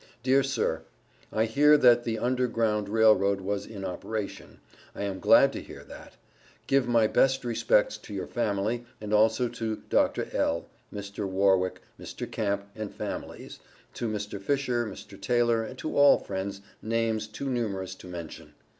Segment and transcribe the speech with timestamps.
[0.23, 0.81] Dear Sir,
[1.31, 4.59] I hear that the under ground railroad was in operation.
[4.95, 6.17] I am glad to hear that.
[6.65, 10.27] Give my best respects to your family and also to Dr.
[10.33, 11.27] L., Mr.
[11.29, 12.25] Warrick, Mr.
[12.25, 13.59] Camp and familys,
[13.93, 14.41] to Mr.
[14.41, 15.21] Fisher, Mr.
[15.21, 18.55] Taylor to all Friends names too numerous to mention.